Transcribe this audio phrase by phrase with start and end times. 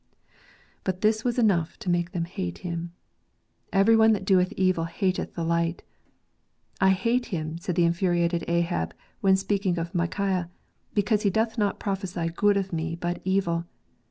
[0.83, 2.91] But this was enough to make them hate him."
[3.71, 5.83] Every one that doeth evil hateth the light.""
[6.81, 10.49] I hate him," said the infuri ated Ahab when speaking of Micaiah,"
[10.95, 13.65] because he doth not prophesy good of me, but evil."